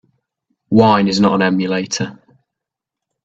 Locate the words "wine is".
0.71-1.19